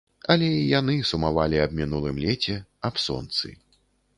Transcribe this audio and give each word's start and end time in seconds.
Але 0.35 0.47
і 0.53 0.63
яны 0.79 0.95
сумавалі 1.09 1.61
аб 1.65 1.77
мінулым 1.81 2.17
леце, 2.25 2.57
аб 2.91 2.95
сонцы. 3.07 3.55